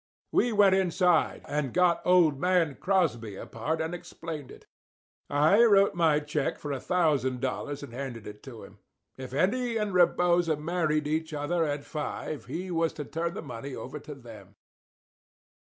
[0.31, 4.65] We went inside and got old man Crosby apart and explained it.
[5.29, 8.79] I wrote my check for a thousand dollars and handed it to him.
[9.15, 13.75] If Eddie and Rebosa married each other at five he was to turn the money
[13.75, 14.55] over to them.